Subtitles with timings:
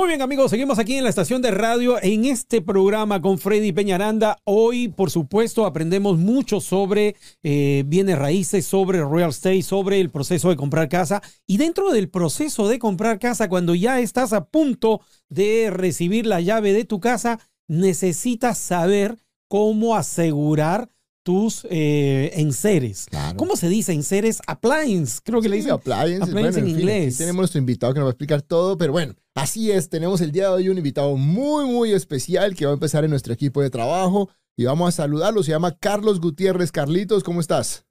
[0.00, 3.70] Muy bien amigos, seguimos aquí en la estación de radio en este programa con Freddy
[3.70, 4.38] Peñaranda.
[4.44, 10.48] Hoy, por supuesto, aprendemos mucho sobre eh, bienes raíces, sobre real estate, sobre el proceso
[10.48, 11.20] de comprar casa.
[11.46, 16.40] Y dentro del proceso de comprar casa, cuando ya estás a punto de recibir la
[16.40, 20.88] llave de tu casa, necesitas saber cómo asegurar
[21.30, 23.06] tus eh, enseres.
[23.08, 23.36] Claro.
[23.36, 24.40] ¿Cómo se dice enseres?
[24.48, 25.74] Appliance, creo que le Sí, dicen.
[25.74, 27.18] appliances, appliance bueno, en fin, aquí inglés.
[27.18, 30.32] tenemos nuestro invitado que nos va a explicar todo, pero bueno, así es, tenemos el
[30.32, 33.62] día de hoy un invitado muy, muy especial que va a empezar en nuestro equipo
[33.62, 36.72] de trabajo y vamos a saludarlo, se llama Carlos Gutiérrez.
[36.72, 37.84] Carlitos, ¿cómo estás?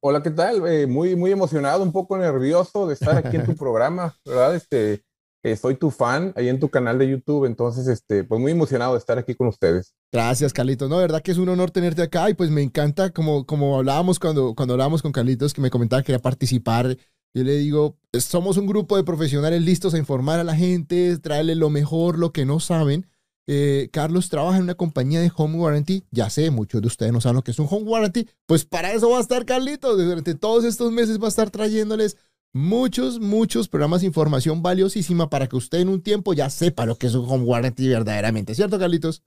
[0.00, 0.64] Hola, ¿qué tal?
[0.68, 4.54] Eh, muy, muy emocionado, un poco nervioso de estar aquí en tu programa, ¿verdad?
[4.54, 5.02] Este,
[5.42, 8.92] eh, soy tu fan ahí en tu canal de YouTube, entonces, este, pues muy emocionado
[8.92, 9.94] de estar aquí con ustedes.
[10.12, 10.88] Gracias, Carlitos.
[10.88, 13.76] No, de verdad que es un honor tenerte acá y pues me encanta, como, como
[13.76, 16.96] hablábamos cuando, cuando hablábamos con Carlitos, que me comentaba que quería participar.
[17.34, 21.54] Yo le digo, somos un grupo de profesionales listos a informar a la gente, traerle
[21.54, 23.06] lo mejor, lo que no saben.
[23.48, 26.04] Eh, Carlos trabaja en una compañía de home warranty.
[26.10, 28.28] Ya sé, muchos de ustedes no saben lo que es un home warranty.
[28.46, 29.96] Pues para eso va a estar Carlitos.
[29.96, 32.16] Durante todos estos meses va a estar trayéndoles
[32.52, 36.96] muchos, muchos programas de información valiosísima para que usted en un tiempo ya sepa lo
[36.96, 38.54] que es un home warranty verdaderamente.
[38.54, 39.22] ¿Cierto, Carlitos?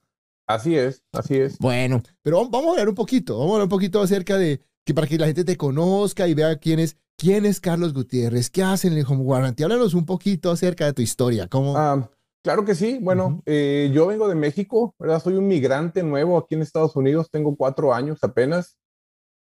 [0.48, 1.58] Así es, así es.
[1.58, 4.94] Bueno, pero vamos- a hablar un poquito, vamos a hablar un poquito acerca de que
[4.94, 8.62] para que la gente te conozca y vea quién es, quién es Carlos Gutiérrez, qué
[8.62, 9.64] hacen en el Home Warranty.
[9.64, 11.76] Háblanos un poquito acerca de tu historia, cómo.
[11.76, 12.08] Ah,
[12.44, 13.00] claro que sí.
[13.02, 13.42] Bueno, Ujú.
[13.48, 15.24] eh, yo vengo de México, ¿verdad?
[15.24, 18.78] Soy un migrante nuevo aquí en Estados Unidos, tengo cuatro años apenas.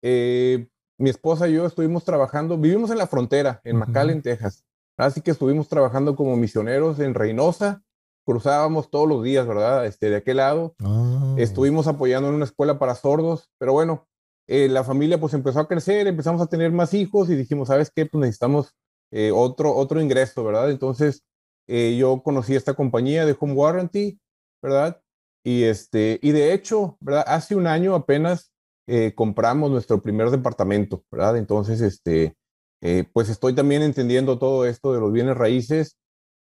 [0.02, 0.68] Eh,
[1.00, 3.78] mi esposa y yo estuvimos trabajando, vivimos en la frontera, en.
[3.78, 4.66] McAllen, Texas.
[4.98, 7.82] Así que estuvimos trabajando como misioneros en Reynosa,
[8.26, 9.86] cruzábamos todos los días, ¿verdad?
[9.86, 10.76] Este, de aquel lado.
[10.84, 11.36] Ah.
[11.38, 14.08] Estuvimos apoyando en una escuela para sordos, pero bueno,
[14.48, 17.92] eh, la familia pues empezó a crecer, empezamos a tener más hijos y dijimos, ¿sabes
[17.96, 18.06] qué?
[18.06, 18.76] Pues necesitamos
[19.12, 20.70] eh, otro, otro ingreso, ¿verdad?
[20.70, 21.24] Entonces
[21.68, 24.20] eh, yo conocí esta compañía de Home Warranty,
[24.62, 25.02] ¿verdad?
[25.46, 27.24] Y, este, y de hecho, ¿verdad?
[27.26, 28.52] Hace un año apenas
[28.90, 31.38] eh, compramos nuestro primer departamento, ¿verdad?
[31.38, 32.36] Entonces, este,
[32.82, 35.96] eh, pues estoy también entendiendo todo esto de los bienes raíces.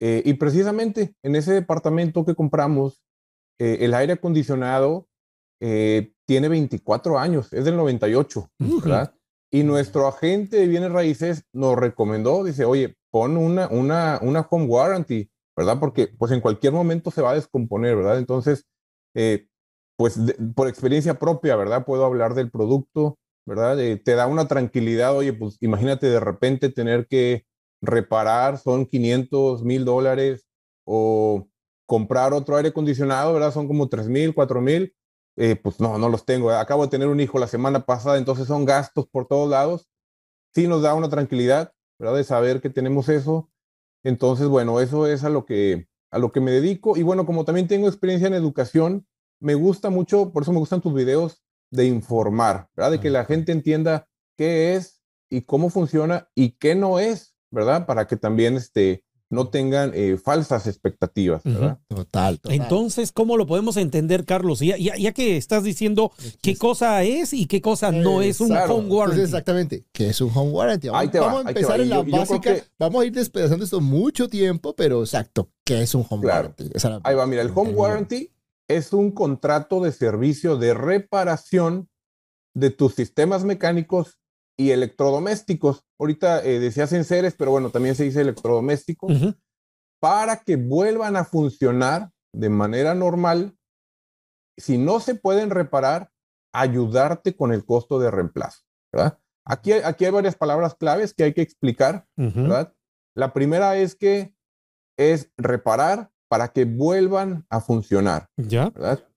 [0.01, 3.01] eh, y precisamente en ese departamento que compramos,
[3.59, 5.07] eh, el aire acondicionado
[5.61, 8.49] eh, tiene 24 años, es del 98,
[8.83, 9.13] ¿verdad?
[9.51, 14.65] Y nuestro agente de bienes raíces nos recomendó, dice, oye, pon una, una, una home
[14.65, 15.79] warranty, ¿verdad?
[15.79, 18.17] Porque pues en cualquier momento se va a descomponer, ¿verdad?
[18.17, 18.65] Entonces,
[19.15, 19.47] eh,
[20.03, 20.19] pues
[20.53, 21.85] por experiencia propia, ¿verdad?
[21.85, 23.79] Puedo hablar del producto, ¿verdad?
[23.79, 27.45] Eh, te da una tranquilidad, oye, pues imagínate de repente tener que
[27.81, 30.45] reparar, son 500 mil dólares,
[30.83, 31.47] o
[31.85, 33.53] comprar otro aire acondicionado, ¿verdad?
[33.53, 34.93] Son como 3 mil, 4 mil,
[35.37, 36.51] eh, pues no, no los tengo.
[36.51, 39.87] Acabo de tener un hijo la semana pasada, entonces son gastos por todos lados.
[40.53, 42.17] Sí nos da una tranquilidad, ¿verdad?
[42.17, 43.49] De saber que tenemos eso.
[44.03, 46.97] Entonces, bueno, eso es a lo que, a lo que me dedico.
[46.97, 49.07] Y bueno, como también tengo experiencia en educación,
[49.43, 52.91] me gusta mucho, por eso me gustan tus videos de informar, ¿verdad?
[52.91, 57.85] De que la gente entienda qué es y cómo funciona y qué no es, ¿verdad?
[57.85, 61.79] Para que también este, no tengan eh, falsas expectativas, ¿verdad?
[61.87, 62.55] Total, total.
[62.61, 64.59] Entonces, ¿cómo lo podemos entender, Carlos?
[64.59, 66.11] Ya, ya- ya que estás diciendo
[66.43, 68.75] qué cosa es y qué cosa no es un Claro.
[68.75, 69.15] home warranty.
[69.21, 70.87] Entonces, exactamente, ¿qué es un home warranty?
[70.89, 71.83] Vamos, Ahí te va, vamos a ahí te empezar va.
[71.83, 72.39] en la yo- básica.
[72.55, 76.49] que- Vamos a ir despedazando esto mucho tiempo, pero exacto, ¿qué es un home Claro.
[76.49, 76.63] warranty?
[76.75, 78.29] Esa es la- Ahí va, mira, el home el- warranty
[78.69, 81.89] es un contrato de servicio de reparación
[82.55, 84.19] de tus sistemas mecánicos
[84.57, 85.83] y electrodomésticos.
[85.99, 89.11] Ahorita eh, decías enseres, pero bueno, también se dice electrodomésticos,
[89.99, 93.57] para que vuelvan a funcionar de manera normal.
[94.57, 96.11] Si no se pueden reparar,
[96.53, 98.61] ayudarte con el costo de reemplazo,
[98.93, 99.17] ¿verdad?
[99.45, 102.05] Aquí, hay- aquí hay varias palabras claves que hay que explicar.
[103.15, 104.35] La primera es que
[104.97, 108.71] es reparar para que vuelvan a funcionar, Ya.
[108.71, 109.07] ¿verdad?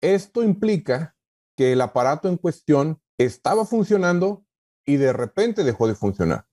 [0.00, 1.16] Esto implica
[1.56, 4.44] que el aparato en cuestión estaba funcionando
[4.86, 6.46] y de repente dejó de funcionar.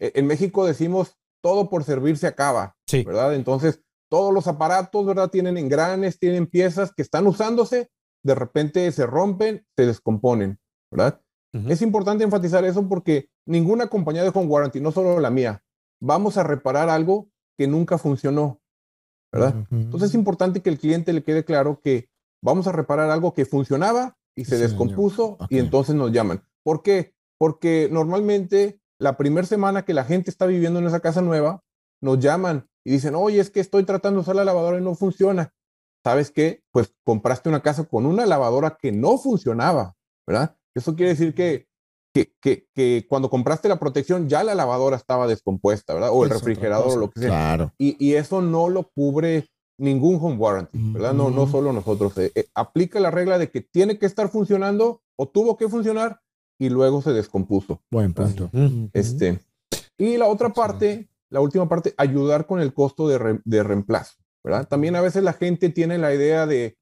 [0.00, 3.04] E- En México decimos todo por servir se acaba, Sí.
[3.04, 3.36] ¿verdad?
[3.36, 5.30] Entonces, todos los aparatos, ¿verdad?
[5.30, 7.88] Tienen engranes, tienen piezas que están usándose,
[8.24, 10.58] de repente se rompen, se descomponen,
[10.90, 11.20] ¿verdad?
[11.68, 15.62] Es importante enfatizar eso porque ninguna compañía de home warranty, no solo la mía,
[16.02, 18.60] vamos a reparar algo que nunca funcionó,
[19.36, 19.66] ¿verdad?
[19.70, 22.08] Entonces es importante que el cliente le quede claro que
[22.42, 26.42] vamos a reparar algo que funcionaba y se descompuso y entonces nos llaman.
[26.62, 27.14] ¿Por qué?
[27.38, 31.62] Porque normalmente la primera semana que la gente está viviendo en esa casa nueva,
[32.02, 34.94] nos llaman y dicen, oye, es que estoy tratando de usar la lavadora y no
[34.94, 35.52] funciona.
[36.04, 36.62] ¿Sabes qué?
[36.70, 39.96] Pues compraste una casa con una lavadora que no funcionaba,
[40.26, 40.56] ¿verdad?
[40.74, 41.65] Eso quiere decir que,
[42.24, 46.10] que, que, cuando compraste la protección ya la lavadora estaba descompuesta, ¿verdad?
[46.12, 47.28] O el refrigerador o lo que sea.
[47.28, 47.72] Claro.
[47.78, 49.48] Y, y, eso no lo cubre
[49.78, 51.12] ningún home warranty, ¿verdad?
[51.12, 52.16] No, no solo nosotros.
[52.18, 56.20] Eh, eh, aplica la regla de que tiene que estar funcionando o tuvo que funcionar
[56.58, 57.82] y luego se descompuso.
[57.90, 58.50] Buen punto.
[58.92, 59.40] Este,
[59.98, 64.66] y la otra parte, la última parte, ayudar con el costo de, de, reemplazo, ¿verdad?
[64.66, 66.78] También a veces la gente tiene la idea de,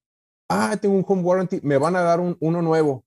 [0.49, 3.05] ah, tengo un home warranty, me van a dar un, uno nuevo.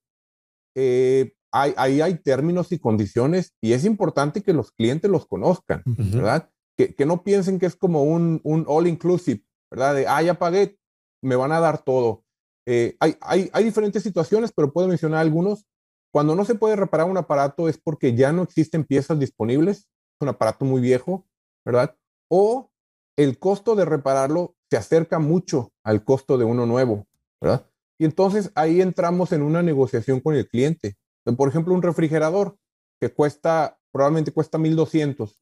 [0.75, 5.83] Eh, ahí hay, hay, términos y condiciones y es importante que los clientes los conozcan,
[5.85, 6.49] ¿verdad?
[6.77, 9.95] Que, que, no piensen que es como un, un all inclusive, ¿verdad?
[9.95, 10.77] De, ah, ya pagué,
[11.21, 12.23] me van a dar todo.
[12.67, 15.65] Eh, hay, hay, hay diferentes situaciones, pero puedo mencionar algunos.
[16.11, 20.21] Cuando no se puede reparar un aparato es porque ya no existen piezas disponibles, es
[20.21, 21.25] un aparato muy viejo,
[21.65, 21.95] ¿verdad?
[22.29, 22.71] O
[23.17, 27.07] el costo de repararlo se acerca mucho al costo de uno nuevo,
[27.41, 27.67] ¿verdad?
[27.99, 30.97] Y entonces ahí entramos en una negociación con el cliente.
[31.35, 32.57] Por ejemplo, un refrigerador
[32.99, 35.37] que cuesta, probablemente cuesta 1200.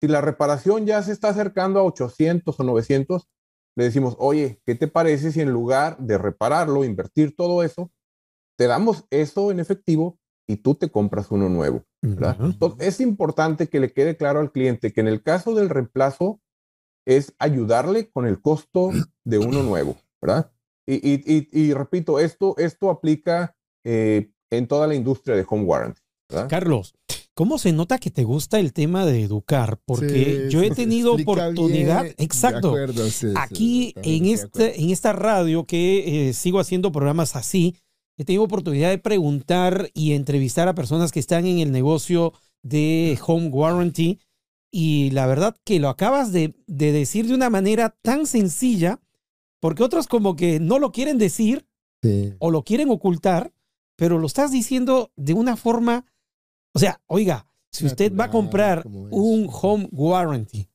[0.00, 3.28] Si la reparación ya se está acercando a 800 o 900,
[3.76, 7.90] le decimos, oye, ¿qué te parece si en lugar de repararlo, invertir todo eso,
[8.56, 11.84] te damos eso en efectivo y tú te compras uno nuevo?
[12.02, 16.40] Entonces, es importante que le quede claro al cliente que en el caso del reemplazo
[17.06, 18.90] es ayudarle con el costo
[19.24, 20.52] de uno nuevo, ¿verdad?
[20.86, 26.00] Y, y, y, repito, esto, esto aplica eh, en toda la industria de home warranty.
[26.28, 26.48] ¿verdad?
[26.48, 26.94] Carlos,
[27.36, 29.80] ¿Cómo se nota que te gusta el tema de educar?
[29.84, 32.14] Porque Sí, yo he tenido oportunidad, bien.
[32.18, 37.74] exacto, acuerdo, sí, aquí en, este, en esta radio que eh, sigo haciendo programas así,
[38.16, 43.18] he tenido oportunidad de preguntar y entrevistar a personas que están en el negocio de
[43.26, 44.20] home warranty
[44.72, 49.00] y la verdad que lo acabas de, de decir de una manera tan sencilla,
[49.60, 51.66] porque otros como que no lo quieren decir
[52.00, 52.34] Sí.
[52.38, 53.53] o lo quieren ocultar,
[53.96, 56.06] pero lo estás diciendo de una forma,
[56.72, 60.68] o sea, oiga, si usted va a comprar un home warranty,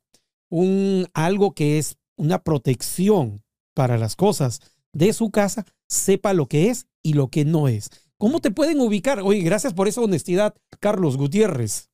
[0.50, 3.44] un algo que es una protección
[3.74, 4.60] para las cosas
[4.92, 7.90] de su casa, sepa lo que es y lo que no es.
[8.18, 9.22] ¿Cómo te pueden ubicar?
[9.22, 11.90] Oye, gracias por esa honestidad, Carlos Gutiérrez.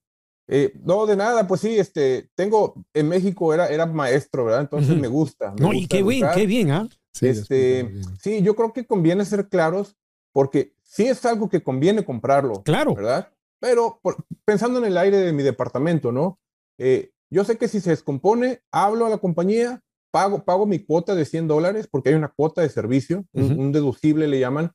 [0.47, 4.61] Eh, no, de nada, pues sí, este, tengo, en México era, era maestro, ¿verdad?
[4.61, 5.51] Entonces me gusta.
[5.51, 6.89] me No, y qué bien, qué bien, ¿ah?
[7.13, 8.03] Sí, este, bien.
[8.19, 9.95] sí, yo creo que conviene ser claros
[10.33, 12.95] porque sí es algo que conviene comprarlo, Claro.
[12.95, 13.29] ¿verdad?
[13.59, 16.39] Pero por- pensando en el aire de mi departamento, ¿no?
[16.79, 19.81] Eh, yo sé que si se descompone, hablo a la compañía,
[20.11, 24.27] pago, pago mi cuota de 100 dólares porque hay una cuota de servicio, un- deducible
[24.27, 24.71] le llaman,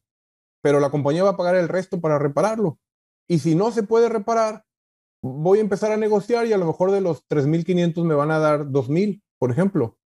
[0.62, 2.78] pero la compañía va a pagar el resto para repararlo.
[3.28, 4.64] Y si no se puede reparar,
[5.22, 8.38] voy a empezar a negociar y a lo mejor de los 3.500 me van a
[8.38, 9.99] dar 2.000, por ejemplo.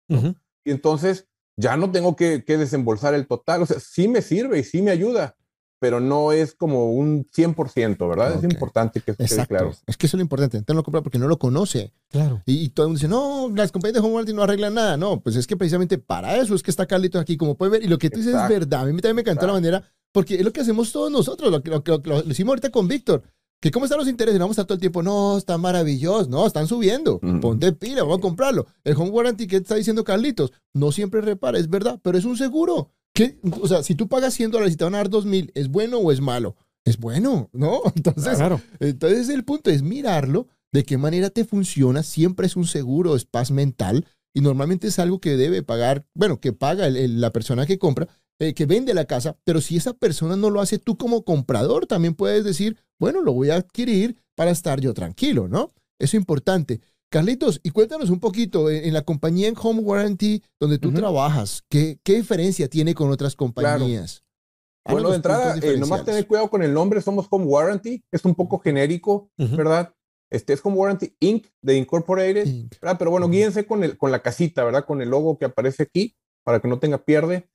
[0.64, 3.62] Y entonces ya no tengo que, que desembolsar el total.
[3.62, 5.37] O sea, sí me sirve y sí me ayuda,
[5.82, 8.37] pero no es como un 100%, ¿verdad?
[8.37, 8.44] Ok.
[8.44, 9.49] Es importante que quede Exacto.
[9.49, 9.75] claro.
[9.84, 10.56] Es que eso es lo importante.
[10.58, 11.92] Entonces lo compra porque no lo conoce.
[12.09, 12.40] Claro.
[12.47, 14.97] Y, y todo el mundo dice, no, las compañías de home warranty no arreglan nada.
[14.97, 17.83] No, pues es que precisamente para eso es que está Carlitos aquí, como puede ver.
[17.83, 18.83] Y lo que tú dices es verdad.
[18.83, 21.61] A mí también me encantó la manera, porque es lo que hacemos todos nosotros, lo
[21.64, 23.25] que lo, lo, lo hicimos ahorita con Víctor.
[23.61, 26.30] Que cómo están los intereses, no vamos a estar todo el tiempo, no, está maravilloso,
[26.30, 27.40] no, están subiendo, Ujú.
[27.40, 28.66] ponte pila, vamos a comprarlo.
[28.85, 32.37] El home warranty que está diciendo Carlitos, no siempre repara, es verdad, pero es un
[32.37, 32.90] seguro.
[33.14, 33.38] ¿Qué?
[33.61, 35.99] O sea, si tú pagas 100 dólares y te van a dar 2000, ¿es bueno
[35.99, 36.57] o es malo?
[36.85, 37.81] Es bueno, ¿no?
[37.95, 38.61] Entonces, Claro.
[38.81, 43.26] entonces el punto es mirarlo, de qué manera te funciona, siempre es un seguro, es
[43.26, 47.31] paz mental y normalmente es algo que debe pagar, bueno, que paga el- el- la
[47.33, 48.09] persona que compra,
[48.40, 51.87] eh, que vende la casa, pero si esa persona no lo hace tú como comprador,
[51.87, 55.75] también puedes decir, bueno, lo voy a adquirir para estar yo tranquilo, ¿no?
[55.99, 56.81] Eso es importante.
[57.12, 61.62] Carlitos, y cuéntanos un poquito, en, en la compañía en Home Warranty donde tú trabajas,
[61.69, 64.25] ¿qué, ¿qué diferencia tiene con otras compañías?
[64.88, 68.02] Bueno, de Háblanos puntos entrada, eh, nomás tener cuidado con el nombre, somos Home Warranty,
[68.11, 69.31] es un poco genérico.
[69.37, 69.95] ¿verdad?
[70.31, 71.49] Este es Home Warranty Inc.
[71.61, 72.81] de Incorporated, Inc.
[72.81, 72.97] ¿verdad?
[72.99, 73.35] Pero bueno, Ujú.
[73.35, 74.87] guíense con, el, con la casita, ¿verdad?
[74.87, 77.47] Con el logo que aparece aquí, para que no tenga pierde.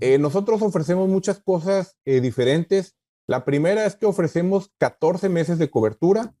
[0.00, 2.96] Eh, nosotros ofrecemos muchas cosas eh, diferentes.
[3.28, 6.34] La primera es que ofrecemos 14 meses de cobertura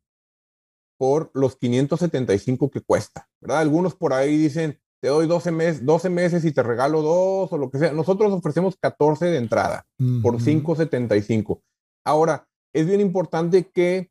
[0.98, 3.60] por los 575 que cuesta, ¿verdad?
[3.60, 7.58] Algunos por ahí dicen, te doy 12, mes, 12 meses y te regalo dos o
[7.58, 7.92] lo que sea.
[7.92, 9.86] Nosotros ofrecemos 14 de entrada
[10.22, 10.44] por Ujú.
[10.44, 11.60] 5.75.
[12.06, 14.10] Ahora, es bien importante que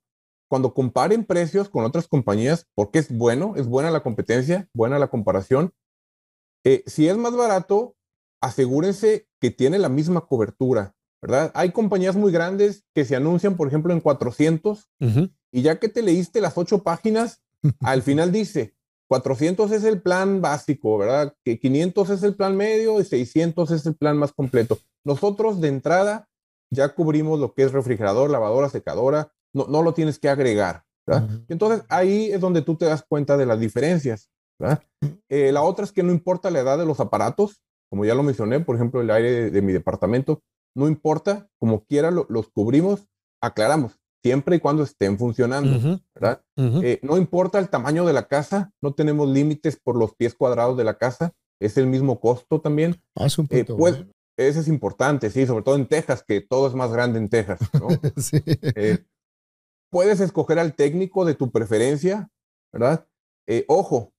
[0.49, 5.07] cuando comparen precios con otras compañías, porque es bueno, es buena la competencia, buena la
[5.07, 5.73] comparación,
[6.63, 7.95] eh, si es más barato,
[8.41, 11.51] asegúrense que tiene la misma cobertura, ¿verdad?
[11.55, 14.91] Hay compañías muy grandes que se anuncian, por ejemplo, en 400
[15.53, 17.41] y ya que te leíste las ocho páginas,
[17.79, 18.75] al final dice,
[19.07, 21.35] 400 es el plan básico, ¿verdad?
[21.45, 24.79] Que 500 es el plan medio y 600 es el plan más completo.
[25.05, 26.27] Nosotros de entrada
[26.71, 30.83] ya cubrimos lo que es refrigerador, lavadora, secadora, no, no lo tienes que agregar.
[31.05, 31.29] ¿verdad?
[31.47, 34.31] Entonces ahí es donde tú te das cuenta de las diferencias.
[34.57, 34.81] ¿verdad?
[35.29, 38.23] Eh, la otra es que no importa la edad de los aparatos, como ya lo
[38.23, 40.41] mencioné, por ejemplo, el aire de, mi departamento,
[40.75, 43.07] no importa, como quiera los cubrimos,
[43.39, 46.41] aclaramos, siempre y cuando estén funcionando, ¿verdad?
[46.55, 50.77] Eh, no importa el tamaño de la casa, no tenemos límites por los pies cuadrados
[50.77, 53.01] de la casa, es el mismo costo también.
[53.15, 54.11] Ah, es un Eh, pues, bueno.
[54.37, 57.59] eso es importante, sí, sobre todo en Texas, que todo es más grande en Texas,
[57.73, 57.87] ¿no?
[58.17, 58.41] Sí.
[58.45, 59.03] Eh,
[59.91, 62.29] puedes escoger al técnico de tu preferencia,
[62.71, 63.05] ¿verdad?
[63.67, 64.13] Ojo,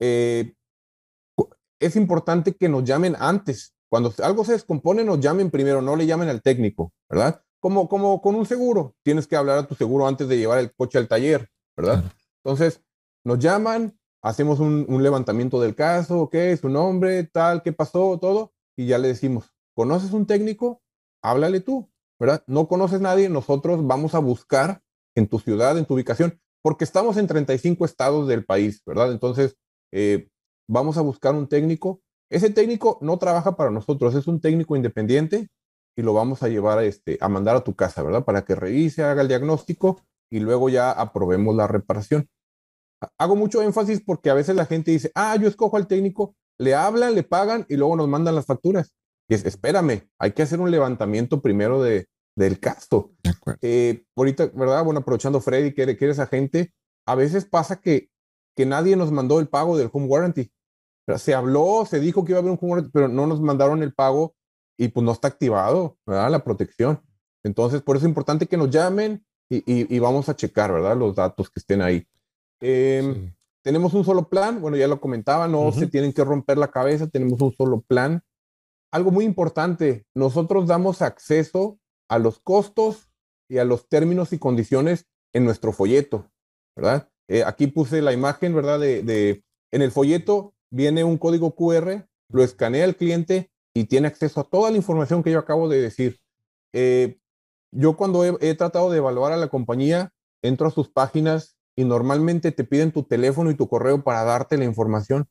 [0.00, 3.74] es importante que nos llamen antes.
[3.90, 7.43] Cuando algo se descompone, nos llamen primero, no le llamen al técnico, ¿verdad?
[7.64, 10.74] Como, como con un seguro, tienes que hablar a tu seguro antes de llevar el
[10.74, 12.02] coche al taller, ¿verdad?
[12.02, 12.14] Claro.
[12.44, 12.82] Entonces,
[13.24, 18.52] nos llaman, hacemos un, un levantamiento del caso, ok, su nombre, tal, qué pasó, todo,
[18.76, 20.82] y ya le decimos, ¿conoces un técnico?
[21.22, 21.90] Háblale tú,
[22.20, 22.44] ¿verdad?
[22.46, 24.82] No conoces nadie, nosotros vamos a buscar
[25.14, 29.10] en tu ciudad, en tu ubicación, porque estamos en 35 estados del país, ¿verdad?
[29.10, 29.56] Entonces,
[29.90, 30.28] eh,
[30.68, 32.02] vamos a buscar un técnico.
[32.30, 35.48] Ese técnico no trabaja para nosotros, es un técnico independiente
[35.96, 38.24] y lo vamos a llevar a, este, a mandar a tu casa, ¿verdad?
[38.24, 42.28] Para que revise, haga el diagnóstico y luego ya aprobemos la reparación.
[43.02, 46.34] Ha- Hago mucho énfasis porque a veces la gente dice, ah, yo escojo al técnico,
[46.58, 48.92] le hablan, le pagan y luego nos mandan las facturas.
[49.28, 53.12] Y es, espérame, hay que hacer un levantamiento primero de, del caso.
[53.22, 53.32] De.
[53.62, 54.84] Eh, ahorita, ¿verdad?
[54.84, 56.72] Bueno, aprovechando Freddy, que eres, que eres agente,
[57.06, 58.10] a veces pasa que,
[58.56, 60.50] que nadie nos mandó el pago del home warranty.
[61.18, 63.82] Se habló, se dijo que iba a haber un home warranty, pero no nos mandaron
[63.82, 64.34] el pago
[64.78, 66.30] y pues no está activado, ¿verdad?
[66.30, 67.00] La protección.
[67.44, 70.96] Entonces, por eso es importante que nos llamen y, y- y vamos a checar, ¿verdad?
[70.96, 72.06] Los datos que estén ahí.
[72.60, 73.32] Em, Sí.
[73.62, 77.06] Tenemos un solo plan, bueno, ya lo comentaba, no se tienen que romper la cabeza,
[77.06, 78.22] tenemos un solo plan.
[78.92, 81.78] Algo muy importante, nosotros damos acceso
[82.10, 83.08] a los costos
[83.48, 86.30] y a los términos y condiciones en nuestro folleto,
[86.76, 87.08] ¿verdad?
[87.26, 88.78] Eh, aquí puse la imagen, ¿verdad?
[88.80, 94.08] De, de- en el folleto viene un código QR, lo escanea el cliente y tiene
[94.08, 96.20] acceso a toda la información que yo acabo de decir.
[96.72, 97.18] Eh,
[97.72, 100.12] yo cuando he, he tratado de evaluar a la compañía,
[100.42, 104.56] entro a sus páginas y normalmente te piden tu teléfono y tu correo para darte
[104.56, 105.28] la información.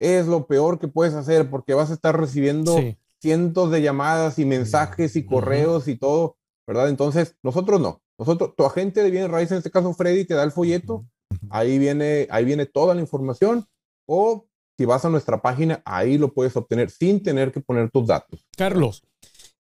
[0.00, 2.98] Es lo peor que puedes hacer porque vas a estar recibiendo Sí.
[3.20, 5.28] cientos de llamadas y mensajes y Ujú.
[5.28, 6.88] correos y todo, ¿verdad?
[6.88, 8.02] Entonces, nosotros no.
[8.18, 11.06] Nosotros, tu agente de bienes raíces, en este caso Freddy, te da el folleto,
[11.50, 13.66] ahí viene, ahí viene toda la información,
[14.06, 14.46] o
[14.78, 18.46] si vas a nuestra página, ahí lo puedes obtener sin tener que poner tus datos.
[18.56, 19.02] Carlos,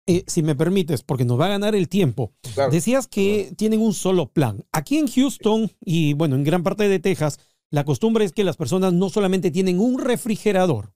[0.07, 2.33] eh, si me permites, porque nos va a ganar el tiempo.
[2.55, 2.71] Claro.
[2.71, 4.65] Decías que tienen un solo plan.
[4.73, 7.39] Aquí en Houston y bueno, en gran parte de Texas,
[7.71, 10.93] la costumbre es que las personas no solamente tienen un refrigerador,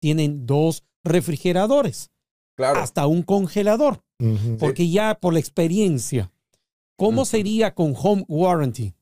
[0.00, 2.10] tienen dos refrigeradores,
[2.56, 2.80] Claro.
[2.80, 4.02] hasta un congelador,
[4.58, 6.32] porque ya por la experiencia,
[6.96, 8.94] ¿cómo sería con home warranty?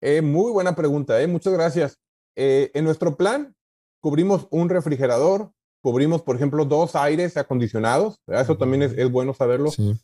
[0.00, 2.00] Eh, muy buena pregunta, eh, muchas gracias.
[2.36, 3.54] Eh, en nuestro plan
[4.00, 5.52] cubrimos un refrigerador,
[5.82, 8.44] cubrimos, por ejemplo, dos aires acondicionados, ¿verdad?
[8.44, 9.70] eso también es, es bueno saberlo.
[9.70, 9.94] Sí.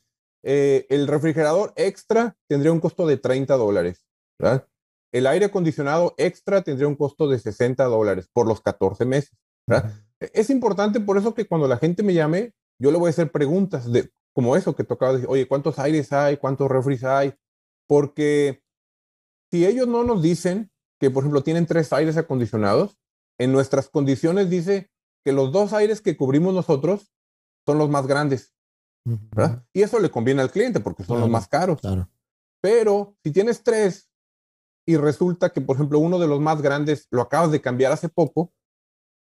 [0.43, 4.07] Eh, el refrigerador extra tendría un costo de 30 dólares,
[4.39, 4.67] ¿verdad?
[5.13, 9.37] El aire acondicionado extra tendría un costo de 60 dólares por los 14 meses,
[9.67, 9.93] ¿verdad?
[10.21, 13.33] Es importante por eso que cuando la gente me llame, yo le voy a hacer
[13.33, 16.37] preguntas de como eso que tocaba oye, ¿cuántos aires hay?
[16.37, 17.35] ¿Cuántos refris hay?
[17.89, 18.63] Porque
[19.51, 22.99] si ellos no nos dicen que, por ejemplo, tienen tres aires acondicionados,
[23.39, 24.91] en nuestras condiciones dice
[25.25, 27.13] que los dos aires que cubrimos nosotros
[27.67, 28.55] son los más grandes.
[29.73, 31.81] Y eso le conviene al cliente porque son los más caros.
[31.81, 32.09] Claro.
[32.61, 34.11] Pero si tienes tres
[34.87, 38.09] y resulta que, por ejemplo, uno de los más grandes lo acabas de cambiar hace
[38.09, 38.53] poco,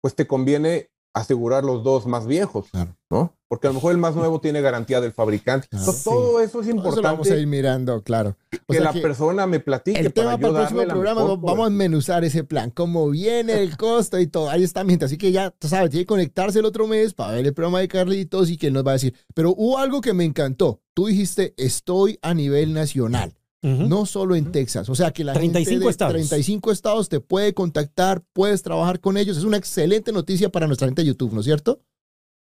[0.00, 2.94] pues te conviene asegurar los dos más viejos, Claro.
[3.10, 3.32] ¿no?
[3.48, 5.68] Porque a lo mejor el más nuevo tiene garantía del fabricante.
[5.68, 5.82] Claro.
[5.84, 6.10] Entonces, Sí.
[6.10, 8.36] todo eso es Eso lo vamos a importante ir mirando, claro.
[8.66, 10.82] O que sea la que persona me platique el tema para para yo el próximo
[10.88, 11.70] programa mejor vamos a cobertura.
[11.70, 14.50] menuzar ese plan, cómo viene el costo y todo.
[14.50, 15.04] Ahí está, mi gente.
[15.06, 17.78] Así que ya, tú sabes, tiene que conectarse el otro mes para ver el programa
[17.80, 19.14] de Carlitos y que nos va a decir.
[19.32, 20.80] Pero hubo algo que me encantó.
[20.92, 23.34] Tú dijiste, estoy a nivel nacional.
[23.62, 24.88] No solo en Texas.
[24.88, 26.12] O sea que la 35 gente de estados.
[26.12, 29.36] 35 estados te puede contactar, puedes trabajar con ellos.
[29.36, 31.80] Es una excelente noticia para nuestra gente de YouTube, ¿no es cierto?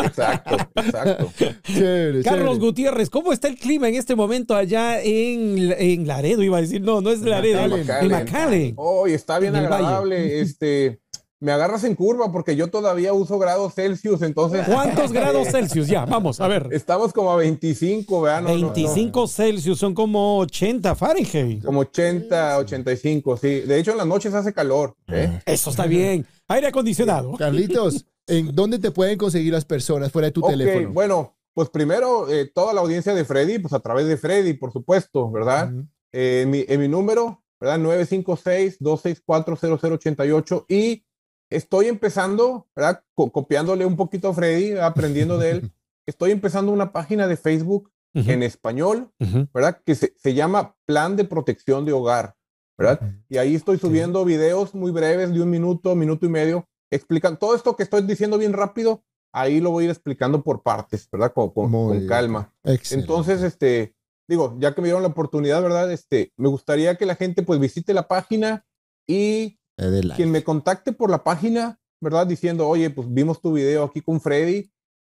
[0.03, 1.31] Exacto, exacto.
[1.63, 2.59] Chévere, Carlos chévere.
[2.59, 6.43] Gutiérrez, ¿cómo está el clima en este momento allá en, en Laredo?
[6.43, 8.11] Iba a decir, no, no es Laredo, en McAllen.
[8.11, 8.73] McAllen.
[8.77, 10.39] Oh, y está bien agradable.
[10.45, 10.99] Este,
[11.39, 14.65] me agarras en curva porque yo todavía uso grados Celsius, entonces.
[14.67, 15.87] ¿Cuántos grados Celsius?
[15.87, 16.69] Ya, vamos, a ver.
[16.71, 18.41] Estamos como a 25, ¿verdad?
[18.41, 18.73] No, no, no.
[18.73, 21.63] 25 Celsius son como 80 Fahrenheit.
[21.63, 23.59] Como 80, 85, sí.
[23.61, 24.95] De hecho, en las noches hace calor.
[25.07, 25.39] ¿eh?
[25.45, 26.25] Eso está bien.
[26.47, 27.33] Aire acondicionado.
[27.37, 30.91] Carlitos, ¿en dónde te pueden conseguir las personas fuera de tu teléfono?
[30.93, 34.71] bueno, pues primero, eh, toda la audiencia de Freddy, pues a través de Freddy, por
[34.73, 35.71] supuesto, ¿verdad?
[35.73, 35.87] Ujú.
[36.11, 37.79] Eh, en, mi, en mi número, ¿verdad?
[37.79, 41.05] 956-264-0088 y
[41.49, 43.03] estoy empezando, ¿verdad?
[43.15, 45.71] Co- copiándole un poquito a Freddy, aprendiendo de él.
[46.07, 49.11] Estoy empezando una página de Facebook en español.
[49.53, 49.81] ¿verdad?
[49.83, 52.35] Que se, se llama Plan de Protección de Hogar,
[52.77, 53.00] ¿verdad?
[53.29, 57.55] Y ahí estoy subiendo videos muy breves de un minuto, minuto y medio, explican todo
[57.55, 59.03] esto que estoy diciendo bien rápido,
[59.34, 61.34] ahí lo voy a ir explicando por partes, ¿verdad?
[61.34, 62.53] Con, con- calma.
[62.63, 63.12] Excelente.
[63.12, 63.96] Entonces, este,
[64.27, 65.91] digo, ya que me dieron la oportunidad, ¿verdad?
[65.91, 68.65] Este, me gustaría que la gente pues visite la página
[69.08, 70.15] y de like.
[70.15, 72.27] quien me contacte por la página, ¿verdad?
[72.27, 74.72] Diciendo, oye, pues vimos tu video aquí con Freddy.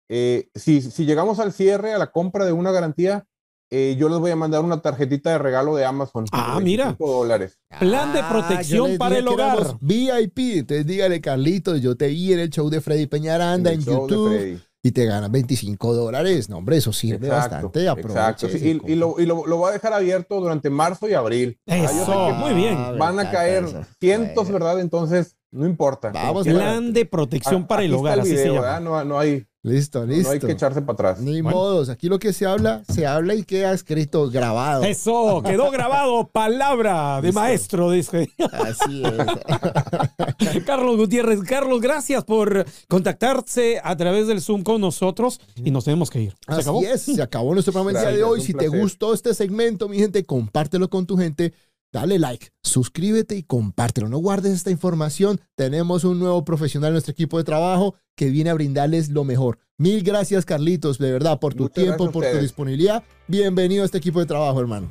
[0.10, 3.26] eh, si, si llegamos al cierre, a la compra de una garantía,
[3.72, 6.26] eh, yo les voy a mandar una tarjetita de regalo de Amazon.
[6.32, 6.86] Ah, mira.
[6.86, 7.60] 25 dólares.
[7.80, 9.78] Plan de Ah, protección para el hogar.
[9.82, 10.38] VIP.
[10.60, 14.92] Entonces dígale, Carlitos, yo te vi en el show de Freddy Peñaranda en, YouTube y
[14.92, 16.48] te ganas 25 dólares.
[16.48, 17.80] No, hombre, eso sirve bastante.
[17.82, 18.02] exacto.
[18.12, 21.14] Aproveche sí, ese y, lo, y lo, lo voy a dejar abierto durante marzo y
[21.16, 21.60] abril.
[21.68, 22.76] Ah, Eso, muy bien.
[22.78, 23.82] Ah, van a caer eso.
[24.00, 24.50] cientos.
[24.52, 24.80] ¿verdad?
[24.80, 26.12] Entonces, no importa.
[26.12, 26.46] Vamos.
[26.46, 28.62] Plan de protección para el hogar, así se video, llama.
[28.68, 28.82] ¿verdad?
[28.82, 30.30] No, no hay, Listo, no listo.
[30.32, 31.20] hay que echarse para atrás.
[31.22, 31.58] Ni Bueno.
[31.58, 31.90] modos.
[31.90, 34.84] Aquí lo que se habla, se habla y queda escrito, grabado.
[34.84, 37.40] Eso, quedó grabado, palabra de Listo.
[37.40, 40.64] maestro, dice Así es.
[40.66, 41.40] Carlos Gutiérrez.
[41.42, 46.36] Carlos, gracias por contactarse a través del Zoom con nosotros y nos tenemos que ir.
[46.48, 46.80] ¿Se acabó?
[46.82, 48.42] Así es, se acabó nuestro programa el día de hoy.
[48.42, 51.54] Si te gustó este segmento, mi gente, compártelo con tu gente.
[51.92, 54.10] Dale like, suscríbete y compártelo.
[54.10, 55.40] No guardes esta información.
[55.56, 59.60] Tenemos un nuevo profesional en nuestro equipo de trabajo que viene a brindarles lo mejor.
[59.78, 63.04] Mil gracias, Carlitos, de verdad, por tu Muchas tiempo, por tu disponibilidad.
[63.28, 64.90] Bienvenido a este equipo de trabajo, hermano.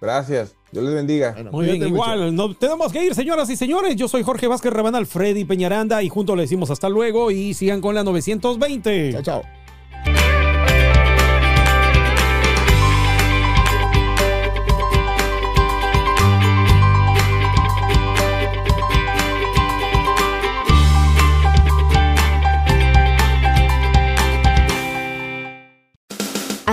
[0.00, 0.56] Gracias.
[0.72, 1.32] Dios les bendiga.
[1.32, 3.94] Bueno, Muy bien, igual, nos tenemos que ir, señoras y señores.
[3.94, 7.80] Yo soy Jorge Vázquez Rabanal, Freddy Peñaranda y juntos le decimos hasta luego y sigan
[7.80, 9.12] con la 920.
[9.12, 9.61] Chao, chao.